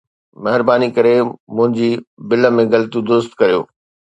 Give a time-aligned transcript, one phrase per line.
[0.45, 1.13] مهرباني ڪري
[1.55, 1.91] منهنجي
[2.29, 3.61] بل ۾ غلطيون درست ڪريو